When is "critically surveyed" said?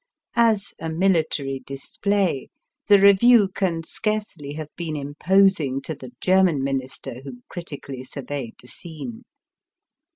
7.49-8.55